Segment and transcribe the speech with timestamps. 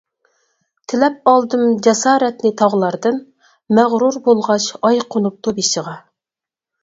[0.91, 3.19] تىلەپ ئالدىم جاسارەتنى تاغلاردىن،
[3.79, 5.97] مەغرۇر بولغاچ ئاي قونۇپتۇ بېشىغا.